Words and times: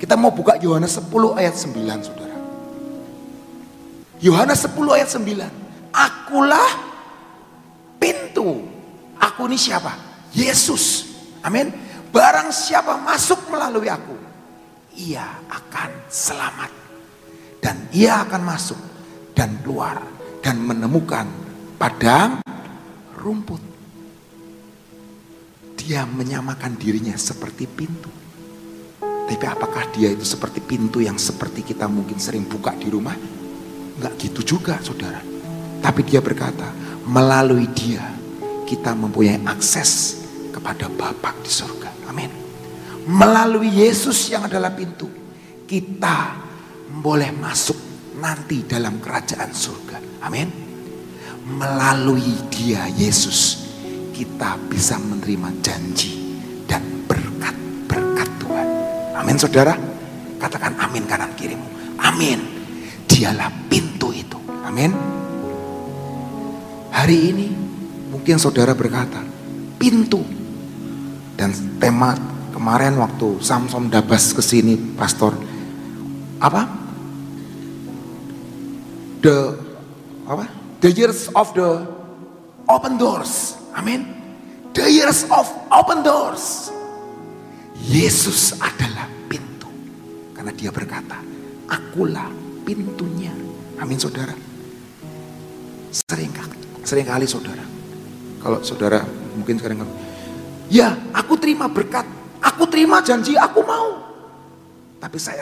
Kita 0.00 0.16
mau 0.16 0.32
buka 0.32 0.56
Yohanes 0.56 0.96
10 0.96 1.12
ayat 1.36 1.52
9 1.60 1.76
saudara. 2.08 2.36
Yohanes 4.24 4.64
10 4.64 4.96
ayat 4.96 5.08
9. 5.12 5.92
Akulah 5.92 6.72
pintu. 8.00 8.64
Aku 9.20 9.44
ini 9.44 9.60
siapa? 9.60 9.92
Yesus. 10.32 11.12
Amin. 11.44 11.68
Barang 12.08 12.48
siapa 12.48 12.96
masuk 12.96 13.52
melalui 13.52 13.92
aku. 13.92 14.16
Ia 14.96 15.44
akan 15.52 16.08
selamat. 16.08 16.72
Dan 17.60 17.92
ia 17.92 18.24
akan 18.24 18.40
masuk 18.40 18.80
dan 19.36 19.60
keluar. 19.60 20.00
Dan 20.40 20.64
menemukan 20.64 21.28
padang 21.76 22.40
rumput. 23.20 23.60
Dia 25.76 26.08
menyamakan 26.08 26.80
dirinya 26.80 27.12
seperti 27.20 27.68
pintu. 27.68 28.19
Tapi 29.30 29.46
apakah 29.46 29.86
dia 29.94 30.10
itu 30.10 30.26
seperti 30.26 30.58
pintu 30.58 30.98
yang 30.98 31.14
seperti 31.14 31.62
kita 31.62 31.86
mungkin 31.86 32.18
sering 32.18 32.50
buka 32.50 32.74
di 32.74 32.90
rumah? 32.90 33.14
Enggak 33.94 34.18
gitu 34.18 34.42
juga 34.42 34.82
saudara. 34.82 35.22
Tapi 35.78 36.02
dia 36.02 36.18
berkata, 36.18 36.66
melalui 37.06 37.70
dia 37.70 38.02
kita 38.66 38.90
mempunyai 38.90 39.38
akses 39.46 40.18
kepada 40.50 40.90
Bapak 40.90 41.46
di 41.46 41.48
surga. 41.48 42.10
Amin. 42.10 42.26
Melalui 43.06 43.70
Yesus 43.70 44.34
yang 44.34 44.50
adalah 44.50 44.74
pintu, 44.74 45.06
kita 45.62 46.34
boleh 46.98 47.30
masuk 47.30 47.78
nanti 48.18 48.66
dalam 48.66 48.98
kerajaan 48.98 49.54
surga. 49.54 50.26
Amin. 50.26 50.50
Melalui 51.46 52.50
dia 52.50 52.90
Yesus, 52.90 53.62
kita 54.10 54.58
bisa 54.66 54.98
menerima 54.98 55.54
janji 55.62 56.20
Amin 59.20 59.36
saudara. 59.36 59.76
Katakan 60.40 60.80
amin 60.80 61.04
kanan 61.04 61.36
kirimu. 61.36 61.68
Amin. 62.00 62.40
Dialah 63.04 63.52
pintu 63.68 64.08
itu. 64.16 64.40
Amin. 64.64 64.96
Hari 66.88 67.18
ini 67.28 67.46
mungkin 68.08 68.40
saudara 68.40 68.72
berkata, 68.72 69.20
pintu. 69.76 70.24
Dan 71.36 71.52
tema 71.76 72.16
kemarin 72.56 72.96
waktu 72.96 73.44
Samsom 73.44 73.92
Dabas 73.92 74.32
ke 74.32 74.40
sini, 74.40 74.76
pastor, 74.96 75.36
apa? 76.40 76.64
The 79.20 79.36
apa? 80.24 80.48
The 80.80 80.88
years 80.96 81.28
of 81.36 81.52
the 81.52 81.84
open 82.72 82.96
doors. 82.96 83.60
Amin. 83.76 84.08
The 84.72 84.88
years 84.88 85.28
of 85.28 85.44
open 85.68 86.00
doors. 86.00 86.72
Yesus. 87.84 88.56
Karena 88.56 88.79
dia 90.60 90.68
berkata, 90.68 91.16
akulah 91.64 92.28
pintunya. 92.68 93.32
Amin 93.80 93.96
saudara. 93.96 94.36
Sering, 95.88 96.28
sering 96.84 97.08
kali 97.08 97.24
saudara. 97.24 97.64
Kalau 98.44 98.60
saudara 98.60 99.00
mungkin 99.32 99.56
sekarang 99.56 99.88
ya 100.68 100.92
aku 101.16 101.40
terima 101.40 101.64
berkat, 101.64 102.04
aku 102.44 102.68
terima 102.68 103.00
janji, 103.00 103.40
aku 103.40 103.64
mau. 103.64 104.04
Tapi 105.00 105.16
saya 105.16 105.40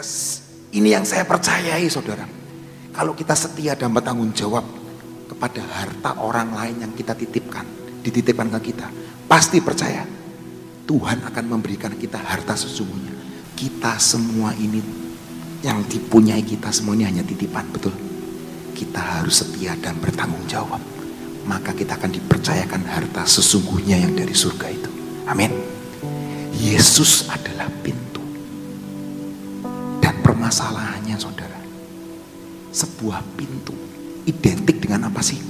ini 0.70 0.94
yang 0.94 1.02
saya 1.02 1.26
percayai 1.26 1.90
saudara. 1.90 2.22
Kalau 2.94 3.18
kita 3.18 3.34
setia 3.34 3.74
dan 3.74 3.90
bertanggung 3.90 4.30
jawab 4.30 4.62
kepada 5.26 5.62
harta 5.66 6.14
orang 6.22 6.54
lain 6.54 6.86
yang 6.86 6.92
kita 6.94 7.18
titipkan, 7.18 7.66
dititipkan 8.06 8.54
ke 8.58 8.70
kita, 8.70 8.86
pasti 9.26 9.58
percaya 9.58 10.06
Tuhan 10.86 11.26
akan 11.26 11.44
memberikan 11.58 11.90
kita 11.98 12.22
harta 12.22 12.54
sesungguhnya. 12.54 13.18
Kita 13.58 13.98
semua 13.98 14.54
ini 14.54 15.07
yang 15.64 15.82
dipunyai 15.86 16.42
kita 16.46 16.70
semua 16.70 16.94
ini 16.94 17.04
hanya 17.08 17.24
titipan, 17.26 17.66
betul? 17.74 17.94
Kita 18.72 19.20
harus 19.20 19.42
setia 19.42 19.74
dan 19.78 19.98
bertanggung 19.98 20.46
jawab. 20.46 20.78
Maka 21.48 21.74
kita 21.74 21.96
akan 21.98 22.12
dipercayakan 22.14 22.82
harta 22.86 23.24
sesungguhnya 23.24 23.98
yang 23.98 24.14
dari 24.14 24.36
surga 24.36 24.66
itu. 24.70 24.90
Amin. 25.26 25.50
Yesus 26.54 27.26
adalah 27.26 27.66
pintu. 27.82 28.22
Dan 29.98 30.14
permasalahannya 30.22 31.16
saudara. 31.18 31.58
Sebuah 32.70 33.24
pintu 33.34 33.74
identik 34.28 34.78
dengan 34.78 35.08
apa 35.10 35.24
sih? 35.24 35.40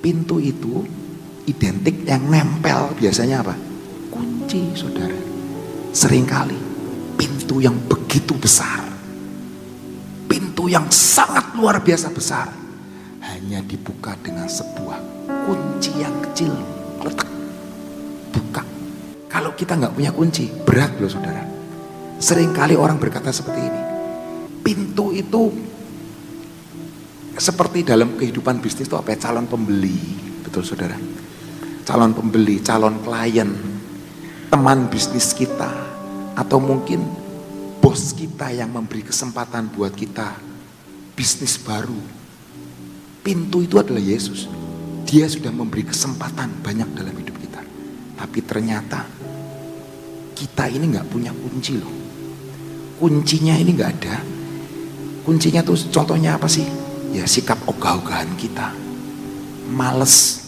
Pintu 0.00 0.38
itu 0.38 0.86
identik 1.50 2.06
yang 2.06 2.30
nempel 2.30 2.94
biasanya 2.96 3.42
apa? 3.42 3.54
kunci 4.46 4.72
saudara. 4.72 5.18
Seringkali 5.92 6.56
pintu 7.20 7.60
yang 7.60 7.76
begitu 7.90 8.32
besar. 8.38 8.95
Yang 10.66 10.98
sangat 10.98 11.54
luar 11.54 11.78
biasa 11.78 12.10
besar. 12.10 12.50
Hanya 13.22 13.62
dibuka 13.62 14.18
dengan 14.18 14.50
sebuah 14.50 14.98
kunci 15.46 15.94
yang 16.02 16.14
kecil. 16.26 16.50
Letak. 17.06 17.30
Buka. 18.34 18.62
Kalau 19.30 19.54
kita 19.54 19.78
nggak 19.78 19.94
punya 19.94 20.10
kunci, 20.10 20.50
berat 20.66 20.98
loh 20.98 21.06
saudara. 21.06 21.42
Seringkali 22.18 22.74
orang 22.74 22.98
berkata 22.98 23.30
seperti 23.30 23.60
ini. 23.62 23.82
Pintu 24.66 25.14
itu 25.14 25.54
seperti 27.38 27.86
dalam 27.86 28.18
kehidupan 28.18 28.58
bisnis 28.58 28.90
itu 28.90 28.98
apa 28.98 29.14
ya? 29.14 29.30
Calon 29.30 29.46
pembeli. 29.46 29.94
Betul 30.42 30.66
saudara. 30.66 30.98
Calon 31.86 32.10
pembeli, 32.10 32.58
calon 32.66 32.98
klien, 33.06 33.54
teman 34.50 34.90
bisnis 34.90 35.30
kita 35.30 35.70
atau 36.34 36.58
mungkin 36.58 36.98
bos 37.78 38.10
kita 38.12 38.50
yang 38.50 38.74
memberi 38.74 39.06
kesempatan 39.06 39.70
buat 39.70 39.94
kita 39.94 40.45
bisnis 41.16 41.56
baru. 41.56 41.96
Pintu 43.24 43.64
itu 43.64 43.80
adalah 43.80 43.98
Yesus. 43.98 44.46
Dia 45.08 45.26
sudah 45.26 45.50
memberi 45.50 45.88
kesempatan 45.88 46.62
banyak 46.62 46.92
dalam 46.92 47.16
hidup 47.16 47.34
kita. 47.40 47.64
Tapi 48.20 48.38
ternyata 48.44 49.02
kita 50.36 50.68
ini 50.68 50.92
nggak 50.92 51.08
punya 51.08 51.32
kunci 51.32 51.80
loh. 51.80 51.90
Kuncinya 53.00 53.56
ini 53.56 53.72
nggak 53.72 53.92
ada. 53.98 54.16
Kuncinya 55.24 55.64
tuh 55.64 55.80
contohnya 55.90 56.36
apa 56.36 56.46
sih? 56.46 56.68
Ya 57.10 57.24
sikap 57.24 57.58
ogah-ogahan 57.64 58.36
kita. 58.36 58.70
Males. 59.72 60.44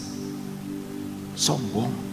Sombong 1.34 2.09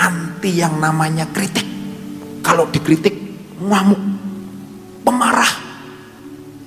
anti 0.00 0.56
yang 0.56 0.80
namanya 0.80 1.28
kritik. 1.28 1.68
Kalau 2.40 2.64
dikritik 2.72 3.12
ngamuk. 3.60 4.19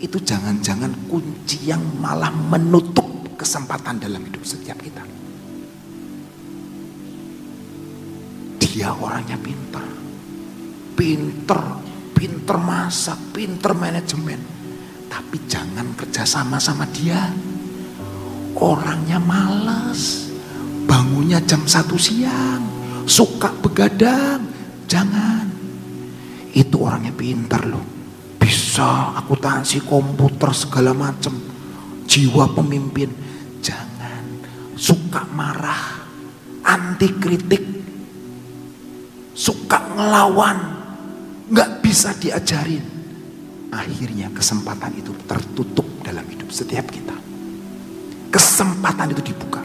Itu 0.03 0.19
jangan-jangan 0.19 1.07
kunci 1.07 1.71
yang 1.71 1.79
malah 2.03 2.27
menutup 2.27 3.07
kesempatan 3.39 4.03
dalam 4.03 4.19
hidup 4.27 4.43
setiap 4.43 4.75
kita. 4.83 4.99
Dia 8.59 8.91
orangnya 8.91 9.39
pintar. 9.39 9.87
Pinter, 10.99 11.61
pinter 12.11 12.57
masak, 12.59 13.15
pinter 13.31 13.71
manajemen. 13.71 14.43
Tapi 15.07 15.39
jangan 15.47 15.95
kerja 15.95 16.27
sama 16.27 16.59
sama 16.59 16.83
dia. 16.91 17.31
Orangnya 18.59 19.23
malas. 19.23 20.27
Bangunnya 20.83 21.39
jam 21.47 21.63
satu 21.63 21.95
siang 21.95 22.59
suka 23.07 23.55
begadang. 23.63 24.43
Jangan. 24.83 25.47
Itu 26.51 26.83
orangnya 26.83 27.15
pintar 27.15 27.63
loh. 27.71 28.02
Bisa 28.73 29.13
akuntansi 29.21 29.85
komputer 29.85 30.49
segala 30.49 30.97
macam. 30.97 31.37
Jiwa 32.09 32.57
pemimpin. 32.57 33.05
Jangan. 33.61 34.25
Suka 34.73 35.29
marah. 35.29 36.01
Anti 36.65 37.05
kritik. 37.21 37.61
Suka 39.37 39.77
ngelawan. 39.93 40.57
Nggak 41.53 41.85
bisa 41.85 42.17
diajarin. 42.17 42.81
Akhirnya 43.69 44.33
kesempatan 44.33 44.97
itu 44.97 45.13
tertutup 45.29 45.85
dalam 46.01 46.25
hidup 46.25 46.49
setiap 46.49 46.89
kita. 46.89 47.13
Kesempatan 48.33 49.13
itu 49.13 49.21
dibuka 49.21 49.61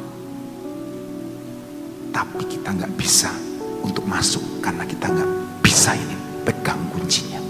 tapi 2.12 2.44
kita 2.44 2.76
nggak 2.76 2.92
bisa 3.00 3.32
untuk 3.80 4.04
masuk 4.04 4.60
karena 4.60 4.84
kita 4.84 5.08
nggak 5.08 5.30
bisa 5.64 5.96
ini 5.96 6.12
pegang 6.44 6.82
kuncinya. 6.92 7.47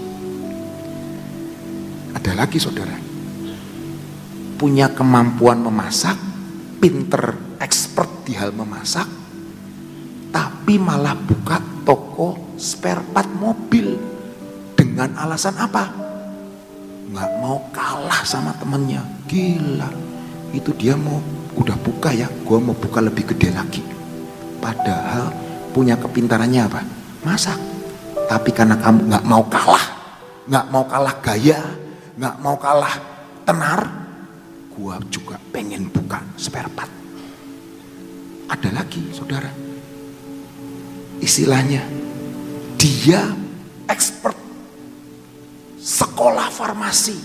Ada 2.19 2.35
lagi 2.35 2.59
saudara, 2.59 2.99
punya 4.59 4.91
kemampuan 4.91 5.63
memasak, 5.63 6.19
pinter, 6.83 7.55
expert 7.63 8.27
di 8.27 8.35
hal 8.35 8.51
memasak, 8.51 9.07
tapi 10.35 10.75
malah 10.75 11.15
buka 11.15 11.63
toko 11.87 12.59
spare 12.59 12.99
part 13.15 13.31
mobil 13.39 13.95
dengan 14.75 15.15
alasan 15.15 15.55
apa? 15.55 15.95
Nggak 17.07 17.31
mau 17.39 17.63
kalah 17.71 18.27
sama 18.27 18.51
temennya, 18.59 18.99
gila. 19.31 19.87
Itu 20.51 20.75
dia 20.75 20.99
mau 20.99 21.23
udah 21.55 21.79
buka 21.79 22.11
ya, 22.11 22.27
gue 22.27 22.57
mau 22.59 22.75
buka 22.75 22.99
lebih 22.99 23.31
gede 23.31 23.55
lagi 23.55 23.83
Padahal 24.59 25.31
punya 25.71 25.95
kepintarannya 25.95 26.67
apa? 26.67 26.83
Masak. 27.23 27.57
Tapi 28.27 28.51
karena 28.51 28.75
kamu 28.77 29.07
nggak 29.07 29.25
mau 29.25 29.41
kalah, 29.47 29.85
nggak 30.45 30.65
mau 30.69 30.85
kalah 30.85 31.15
gaya, 31.23 31.57
nggak 32.19 32.35
mau 32.43 32.59
kalah 32.59 32.99
tenar, 33.47 33.79
gua 34.75 34.99
juga 35.07 35.39
pengen 35.55 35.87
buka 35.87 36.19
spare 36.35 36.67
part. 36.75 36.91
Ada 38.51 38.75
lagi 38.75 39.07
saudara, 39.15 39.47
istilahnya 41.23 41.79
dia 42.75 43.23
expert 43.87 44.35
sekolah 45.79 46.51
farmasi, 46.51 47.15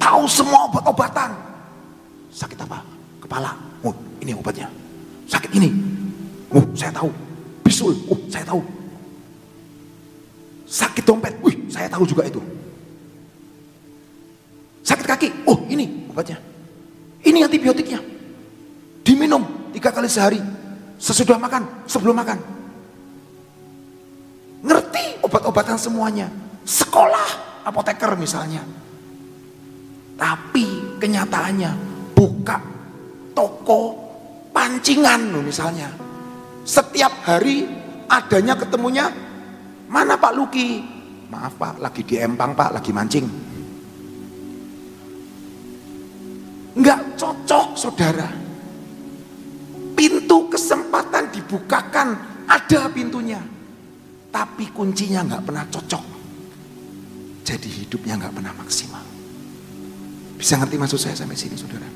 tahu 0.00 0.24
semua 0.24 0.72
obat-obatan. 0.72 1.36
Sakit 2.32 2.56
apa? 2.64 2.80
Kepala. 3.20 3.52
Oh, 3.84 3.92
ini 4.24 4.32
obatnya. 4.32 4.68
Sakit 5.28 5.52
ini. 5.56 5.72
Oh, 6.52 6.64
saya 6.76 6.92
tahu. 6.92 7.08
Bisul. 7.64 7.96
Oh, 8.12 8.20
saya 8.28 8.44
tahu. 8.44 8.60
Sakit 10.66 11.06
dompet. 11.06 11.38
Wih, 11.40 11.70
saya 11.70 11.86
tahu 11.86 12.02
juga 12.02 12.26
itu. 12.26 12.42
Sakit 14.82 15.06
kaki. 15.06 15.28
Oh, 15.46 15.62
ini 15.70 16.10
obatnya. 16.10 16.38
Ini 17.22 17.46
antibiotiknya. 17.46 18.02
Diminum 19.06 19.70
tiga 19.70 19.94
kali 19.94 20.10
sehari. 20.10 20.42
Sesudah 20.98 21.38
makan, 21.38 21.86
sebelum 21.86 22.18
makan. 22.18 22.38
Ngerti 24.66 25.22
obat-obatan 25.22 25.78
semuanya. 25.78 26.26
Sekolah 26.66 27.62
apoteker 27.66 28.18
misalnya. 28.18 28.62
Tapi 30.16 30.96
kenyataannya 31.02 31.70
buka 32.16 32.56
toko 33.36 33.94
pancingan 34.54 35.44
misalnya. 35.44 35.92
Setiap 36.66 37.12
hari 37.22 37.68
adanya 38.08 38.56
ketemunya 38.56 39.12
mana 39.86 40.18
Pak 40.18 40.32
Luki? 40.34 40.82
Maaf 41.26 41.58
Pak, 41.58 41.82
lagi 41.82 42.06
di 42.06 42.14
Empang 42.18 42.54
Pak, 42.54 42.70
lagi 42.78 42.90
mancing. 42.94 43.26
Enggak 46.76 47.00
cocok 47.18 47.68
saudara. 47.74 48.28
Pintu 49.96 50.46
kesempatan 50.52 51.32
dibukakan, 51.32 52.08
ada 52.46 52.86
pintunya. 52.92 53.40
Tapi 54.30 54.70
kuncinya 54.70 55.24
enggak 55.24 55.42
pernah 55.42 55.64
cocok. 55.66 56.04
Jadi 57.42 57.68
hidupnya 57.82 58.20
enggak 58.20 58.34
pernah 58.36 58.52
maksimal. 58.54 59.04
Bisa 60.36 60.60
ngerti 60.60 60.76
maksud 60.76 61.00
saya 61.00 61.16
sampai 61.16 61.34
sini 61.34 61.56
saudara? 61.56 61.88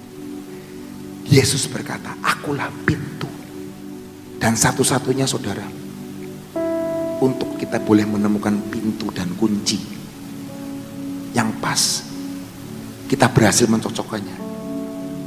Yesus 1.29 1.69
berkata, 1.71 2.17
akulah 2.25 2.73
pintu. 2.89 3.29
Dan 4.41 4.57
satu-satunya 4.57 5.29
saudara, 5.29 5.63
untuk 7.21 7.61
kita 7.61 7.79
boleh 7.81 8.09
menemukan 8.09 8.57
pintu 8.73 9.13
dan 9.13 9.29
kunci 9.37 10.01
yang 11.31 11.55
pas, 11.63 12.03
kita 13.07 13.31
berhasil 13.31 13.71
mencocokkannya. 13.71 14.51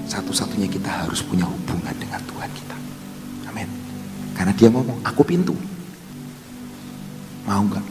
Satu-satunya 0.04 0.68
kita 0.68 1.08
harus 1.08 1.24
punya 1.24 1.48
hubungan 1.48 1.96
dengan 1.96 2.20
Tuhan 2.28 2.52
kita. 2.52 2.76
Amin. 3.48 3.70
Karena 4.36 4.52
dia 4.52 4.68
ngomong, 4.68 5.00
aku 5.08 5.24
pintu. 5.24 5.56
Mau 7.48 7.64
nggak? 7.64 7.86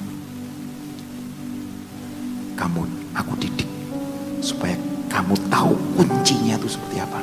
Kamu, 2.52 2.82
aku 3.16 3.32
didik 3.40 3.68
supaya 4.44 4.76
kamu 5.08 5.34
tahu 5.48 5.72
kuncinya 5.96 6.60
itu 6.60 6.68
seperti 6.68 7.00
apa. 7.00 7.20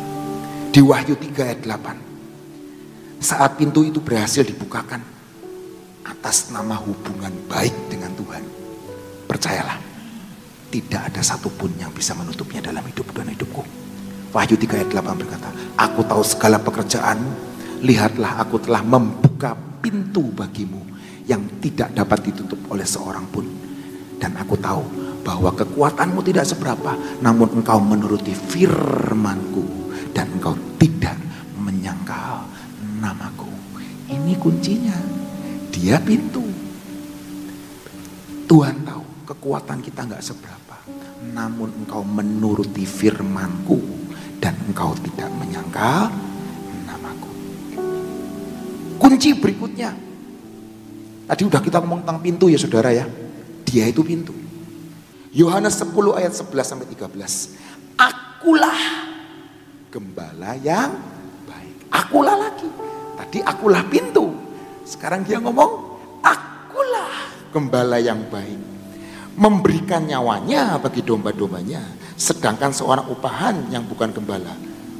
Di 0.73 0.81
Wahyu 0.81 1.13
3 1.13 1.53
ayat 1.53 1.61
8. 1.69 3.21
Saat 3.21 3.61
pintu 3.61 3.85
itu 3.85 4.01
berhasil 4.01 4.41
dibukakan 4.41 5.18
atas 6.05 6.51
nama 6.53 6.77
hubungan 6.79 7.31
baik 7.47 7.73
dengan 7.91 8.11
Tuhan. 8.15 8.43
Percayalah, 9.27 9.77
tidak 10.69 11.01
ada 11.13 11.21
satupun 11.25 11.73
yang 11.81 11.89
bisa 11.89 12.13
menutupnya 12.13 12.61
dalam 12.61 12.85
hidup 12.85 13.09
dan 13.13 13.29
hidupku. 13.29 13.65
Wahyu 14.29 14.55
3 14.57 14.85
ayat 14.85 14.89
8 14.93 15.21
berkata, 15.21 15.49
Aku 15.77 16.05
tahu 16.05 16.21
segala 16.21 16.61
pekerjaanmu, 16.61 17.31
lihatlah 17.81 18.37
aku 18.37 18.61
telah 18.61 18.85
membuka 18.85 19.57
pintu 19.81 20.29
bagimu 20.29 20.81
yang 21.25 21.41
tidak 21.57 21.93
dapat 21.97 22.29
ditutup 22.29 22.61
oleh 22.69 22.85
seorang 22.85 23.25
pun. 23.29 23.45
Dan 24.19 24.35
aku 24.37 24.59
tahu 24.59 24.83
bahwa 25.25 25.53
kekuatanmu 25.53 26.21
tidak 26.25 26.45
seberapa, 26.45 26.93
namun 27.21 27.61
engkau 27.61 27.81
menuruti 27.81 28.33
firmanku 28.33 29.93
dan 30.13 30.29
engkau 30.37 30.53
tidak 30.77 31.17
menyangkal 31.57 32.45
namaku. 33.01 33.49
Ini 34.09 34.33
kuncinya. 34.37 34.97
Dia 35.79 35.95
pintu. 36.03 36.43
Tuhan 38.51 38.83
tahu 38.83 39.31
kekuatan 39.31 39.79
kita 39.79 40.03
nggak 40.03 40.19
seberapa, 40.19 40.75
namun 41.31 41.71
engkau 41.71 42.03
menuruti 42.03 42.83
firmanku 42.83 43.79
dan 44.43 44.59
engkau 44.67 44.91
tidak 44.99 45.31
menyangkal 45.39 46.11
namaku. 46.83 47.31
Kunci 48.99 49.39
berikutnya. 49.39 49.95
Tadi 51.31 51.41
udah 51.47 51.61
kita 51.63 51.79
ngomong 51.79 52.03
tentang 52.03 52.19
pintu 52.19 52.51
ya 52.51 52.59
saudara 52.59 52.91
ya. 52.91 53.07
Dia 53.63 53.87
itu 53.87 54.03
pintu. 54.03 54.35
Yohanes 55.31 55.79
10 55.79 55.95
ayat 56.19 56.35
11 56.35 56.75
sampai 56.75 56.91
13. 56.91 57.55
Akulah 57.95 58.81
gembala 59.87 60.59
yang 60.59 60.91
baik. 61.47 61.87
Akulah 61.87 62.35
lagi. 62.35 62.67
Tadi 63.15 63.39
akulah 63.47 63.87
pintu. 63.87 64.48
Sekarang 64.89 65.21
dia 65.21 65.37
ngomong 65.37 66.01
akulah 66.25 67.29
gembala 67.53 68.01
yang 68.01 68.25
baik. 68.33 68.57
Memberikan 69.37 70.09
nyawanya 70.09 70.81
bagi 70.81 71.05
domba-dombanya. 71.05 71.85
Sedangkan 72.17 72.73
seorang 72.73 73.05
upahan 73.05 73.69
yang 73.69 73.85
bukan 73.85 74.09
gembala 74.09 74.51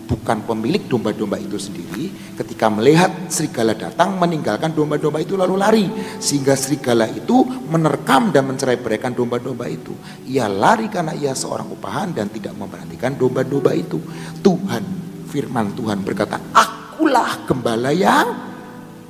bukan 0.10 0.42
pemilik 0.42 0.90
domba-domba 0.90 1.38
itu 1.38 1.62
sendiri 1.62 2.10
ketika 2.34 2.66
melihat 2.74 3.14
serigala 3.30 3.78
datang 3.78 4.18
meninggalkan 4.18 4.74
domba-domba 4.74 5.22
itu 5.22 5.38
lalu 5.38 5.54
lari 5.54 5.86
sehingga 6.18 6.58
serigala 6.58 7.06
itu 7.06 7.46
menerkam 7.70 8.34
dan 8.34 8.50
mencerai 8.50 8.82
beraikan 8.82 9.14
domba-domba 9.14 9.70
itu 9.70 9.94
ia 10.26 10.50
lari 10.50 10.90
karena 10.90 11.14
ia 11.14 11.38
seorang 11.38 11.70
upahan 11.70 12.18
dan 12.18 12.26
tidak 12.34 12.58
memperhatikan 12.58 13.22
domba-domba 13.22 13.70
itu 13.78 14.02
Tuhan 14.42 14.82
firman 15.30 15.78
Tuhan 15.78 16.02
berkata 16.02 16.42
akulah 16.58 17.46
gembala 17.46 17.94
yang 17.94 18.34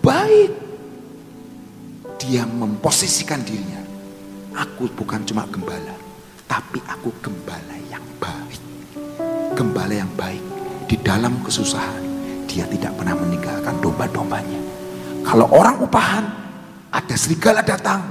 baik 0.04 0.59
dia 2.30 2.46
memposisikan 2.46 3.42
dirinya 3.42 3.82
aku 4.54 4.86
bukan 4.94 5.26
cuma 5.26 5.50
gembala 5.50 5.98
tapi 6.46 6.78
aku 6.86 7.10
gembala 7.26 7.74
yang 7.90 8.06
baik 8.22 8.62
gembala 9.58 9.98
yang 9.98 10.14
baik 10.14 10.46
di 10.86 10.94
dalam 11.02 11.42
kesusahan 11.42 12.10
dia 12.50 12.66
tidak 12.66 12.98
pernah 12.98 13.14
meninggalkan 13.14 13.78
domba-dombanya. 13.78 14.62
Kalau 15.22 15.46
orang 15.54 15.78
upahan 15.86 16.26
ada 16.90 17.14
serigala 17.14 17.62
datang, 17.62 18.02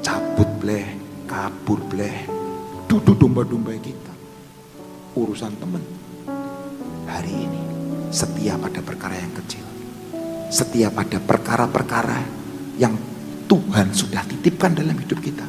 cabut 0.00 0.48
bleh, 0.56 0.96
kabur 1.28 1.76
bleh, 1.92 2.24
duduk 2.88 3.20
domba-domba 3.20 3.76
kita. 3.76 4.14
Urusan 5.12 5.52
teman. 5.60 5.84
Hari 7.04 7.32
ini 7.32 7.62
setiap 8.08 8.64
ada 8.64 8.80
perkara 8.80 9.20
yang 9.20 9.32
kecil, 9.44 9.64
setiap 10.48 10.96
ada 10.96 11.20
perkara-perkara 11.20 12.35
yang 12.76 12.94
Tuhan 13.46 13.92
sudah 13.92 14.22
titipkan 14.26 14.74
dalam 14.76 14.96
hidup 14.96 15.18
kita. 15.22 15.44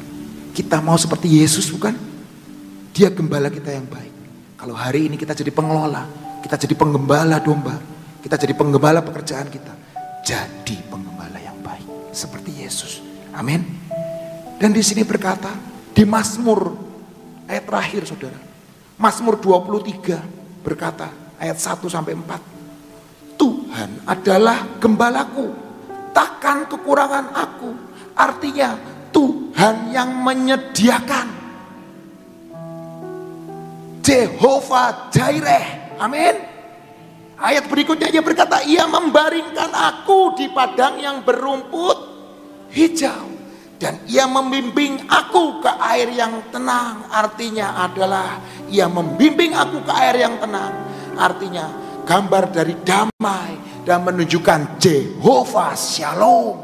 Kita 0.54 0.82
mau 0.82 0.98
seperti 0.98 1.40
Yesus 1.40 1.70
bukan? 1.70 1.94
Dia 2.94 3.14
gembala 3.14 3.52
kita 3.52 3.70
yang 3.70 3.86
baik. 3.86 4.12
Kalau 4.58 4.74
hari 4.74 5.06
ini 5.06 5.14
kita 5.14 5.36
jadi 5.36 5.54
pengelola, 5.54 6.02
kita 6.42 6.58
jadi 6.58 6.74
penggembala 6.74 7.38
domba, 7.38 7.78
kita 8.18 8.34
jadi 8.34 8.58
penggembala 8.58 9.06
pekerjaan 9.06 9.46
kita, 9.46 9.70
jadi 10.26 10.76
penggembala 10.90 11.38
yang 11.38 11.54
baik 11.62 11.86
seperti 12.10 12.66
Yesus. 12.66 12.98
Amin. 13.38 13.62
Dan 14.58 14.74
di 14.74 14.82
sini 14.82 15.06
berkata 15.06 15.54
di 15.94 16.02
Mazmur 16.02 16.74
ayat 17.46 17.64
terakhir 17.70 18.02
Saudara. 18.10 18.38
Mazmur 18.98 19.38
23 19.38 20.66
berkata 20.66 21.06
ayat 21.38 21.54
1 21.54 21.86
sampai 21.86 22.18
4. 22.18 23.38
Tuhan 23.38 24.02
adalah 24.02 24.66
gembalaku, 24.82 25.67
takkan 26.18 26.66
kekurangan 26.66 27.30
aku. 27.30 27.70
Artinya 28.18 28.74
Tuhan 29.14 29.94
yang 29.94 30.10
menyediakan 30.26 31.30
Jehovah 34.02 35.14
Jireh. 35.14 35.94
Amin. 36.02 36.34
Ayat 37.38 37.70
berikutnya 37.70 38.10
dia 38.10 38.18
berkata, 38.18 38.66
ia 38.66 38.90
membaringkan 38.90 39.70
aku 39.70 40.34
di 40.34 40.50
padang 40.50 40.98
yang 40.98 41.22
berumput 41.22 41.94
hijau. 42.74 43.38
Dan 43.78 44.02
ia 44.10 44.26
membimbing 44.26 45.06
aku 45.06 45.62
ke 45.62 45.70
air 45.86 46.10
yang 46.10 46.50
tenang. 46.50 47.06
Artinya 47.14 47.78
adalah 47.86 48.42
ia 48.66 48.90
membimbing 48.90 49.54
aku 49.54 49.86
ke 49.86 49.92
air 49.94 50.26
yang 50.26 50.34
tenang. 50.42 50.74
Artinya 51.14 51.70
gambar 52.02 52.50
dari 52.50 52.74
damai 52.82 53.67
dan 53.88 54.04
menunjukkan 54.04 54.76
Jehovah 54.76 55.72
Shalom. 55.72 56.60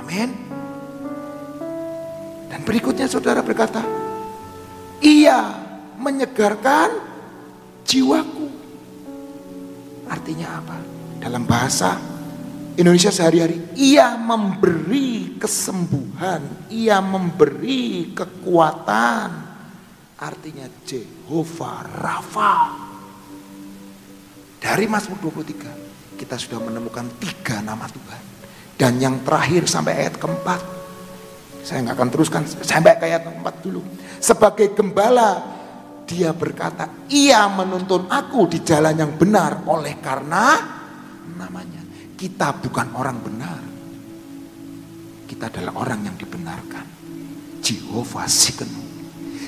Amin. 0.00 0.32
Dan 2.48 2.64
berikutnya 2.64 3.04
saudara 3.04 3.44
berkata, 3.44 3.84
ia 5.04 5.52
menyegarkan 6.00 6.88
jiwaku. 7.84 8.48
Artinya 10.08 10.64
apa? 10.64 10.80
Dalam 11.20 11.44
bahasa 11.44 12.00
Indonesia 12.80 13.12
sehari-hari, 13.12 13.60
ia 13.76 14.16
memberi 14.16 15.36
kesembuhan, 15.36 16.72
ia 16.72 17.04
memberi 17.04 18.16
kekuatan. 18.16 19.28
Artinya 20.16 20.64
Jehovah 20.88 21.84
Rafa. 22.00 22.83
Dari 24.64 24.88
Mazmur 24.88 25.20
23, 25.20 26.16
kita 26.16 26.40
sudah 26.40 26.56
menemukan 26.56 27.04
tiga 27.20 27.60
nama 27.60 27.84
Tuhan. 27.84 28.22
Dan 28.80 28.96
yang 28.96 29.20
terakhir 29.20 29.68
sampai 29.68 29.92
ayat 29.92 30.16
keempat, 30.16 30.60
saya 31.60 31.84
nggak 31.84 31.96
akan 32.00 32.08
teruskan 32.08 32.42
sampai 32.48 32.96
ayat 32.96 33.28
keempat 33.28 33.60
dulu. 33.60 33.84
Sebagai 34.16 34.72
gembala, 34.72 35.44
dia 36.08 36.32
berkata, 36.32 36.88
ia 37.12 37.44
menuntun 37.44 38.08
aku 38.08 38.48
di 38.48 38.64
jalan 38.64 38.96
yang 38.96 39.12
benar 39.20 39.68
oleh 39.68 40.00
karena 40.00 40.56
namanya. 41.36 41.84
Kita 42.16 42.56
bukan 42.56 42.88
orang 42.96 43.18
benar. 43.20 43.60
Kita 45.28 45.52
adalah 45.52 45.76
orang 45.76 46.08
yang 46.08 46.16
dibenarkan. 46.16 46.86
Jehovah 47.60 48.24
Sikenu. 48.24 48.80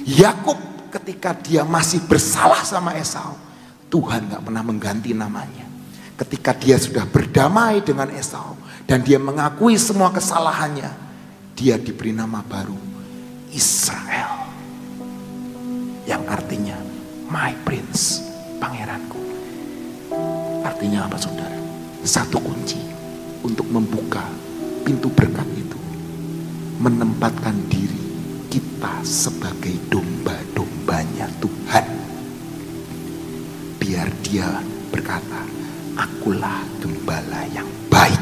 Yakub 0.05 0.61
ketika 0.93 1.33
dia 1.33 1.65
masih 1.65 2.05
bersalah 2.05 2.61
sama 2.69 2.93
Esau, 3.01 3.46
Tuhan 3.87 4.27
nggak 4.31 4.43
pernah 4.43 4.63
mengganti 4.67 5.15
namanya. 5.15 5.67
Ketika 6.17 6.57
dia 6.57 6.81
sudah 6.81 7.05
berdamai 7.05 7.85
dengan 7.85 8.09
Esau 8.09 8.57
dan 8.89 9.05
dia 9.05 9.21
mengakui 9.21 9.77
semua 9.77 10.09
kesalahannya, 10.11 10.89
dia 11.53 11.77
diberi 11.77 12.11
nama 12.11 12.41
baru 12.41 12.77
Israel. 13.53 14.49
Yang 16.09 16.23
artinya 16.27 16.77
my 17.29 17.53
prince, 17.63 18.23
pangeranku. 18.59 19.21
Artinya 20.65 21.05
apa 21.05 21.19
saudara? 21.21 21.59
Satu 22.07 22.41
kunci 22.41 22.81
untuk 23.45 23.67
membuka 23.69 24.23
pintu 24.87 25.11
berkat 25.13 25.47
itu. 25.59 25.79
Menempatkan 26.81 27.57
diri 27.69 28.03
kita 28.49 29.03
sebagai 29.03 29.75
domba-dombanya 29.91 30.06
dia 34.37 34.61
berkata, 34.93 35.49
akulah 35.97 36.61
gembala 36.77 37.49
yang 37.57 37.65
baik. 37.89 38.21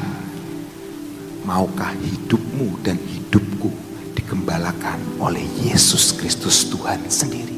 Maukah 1.43 1.91
hidupmu 1.91 2.79
dan 2.87 2.95
hidupku 3.03 3.75
digembalakan 4.15 5.03
oleh 5.19 5.43
Yesus 5.67 6.15
Kristus 6.15 6.71
Tuhan 6.71 7.03
sendiri? 7.11 7.54